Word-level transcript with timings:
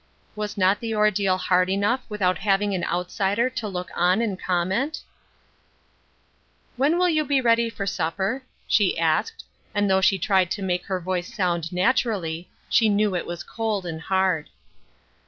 Was 0.35 0.57
not 0.57 0.79
the 0.79 0.95
ordeal 0.95 1.37
hard 1.37 1.69
enough 1.69 2.03
without 2.09 2.39
having 2.39 2.73
an 2.73 2.83
outsider 2.85 3.51
to 3.51 3.67
look 3.67 3.91
on 3.93 4.19
and 4.19 4.39
comment? 4.41 5.03
"When 6.75 6.97
will 6.97 7.07
you 7.07 7.23
be 7.23 7.39
ready 7.39 7.69
for 7.69 7.85
supper?" 7.85 8.41
she 8.67 8.97
asked, 8.97 9.43
and, 9.75 9.87
though 9.87 10.01
she 10.01 10.17
tried 10.17 10.49
to 10.49 10.63
make 10.63 10.85
her 10.87 10.99
voice 10.99 11.31
sound 11.31 11.71
naturally, 11.71 12.49
she 12.67 12.89
knew 12.89 13.13
it 13.15 13.27
was 13.27 13.43
cold 13.43 13.85
and 13.85 14.01
hard. 14.01 14.49